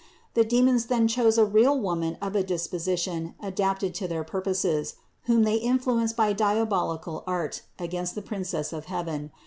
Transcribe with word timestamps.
The 0.33 0.43
demons 0.43 0.87
then 0.87 1.07
chose 1.07 1.37
a 1.37 1.45
real 1.45 1.79
woman 1.79 2.17
of 2.23 2.35
a 2.35 2.41
disposition 2.41 3.35
adapted 3.39 3.93
to 3.93 4.07
their 4.07 4.23
purposes, 4.23 4.95
whom 5.25 5.43
they 5.43 5.57
influenced 5.57 6.17
by 6.17 6.33
diabolical 6.33 7.23
art 7.27 7.61
against 7.77 8.15
the 8.15 8.23
Prin 8.23 8.43
cess 8.43 8.73
of 8.73 8.85
heaven. 8.85 9.29